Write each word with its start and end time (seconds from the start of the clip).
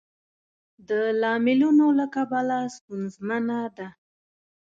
د 0.89 0.91
لاملونو 1.21 1.85
له 1.99 2.05
کبله 2.15 2.57
ستونزمنه 2.75 3.59
ده. 3.77 3.87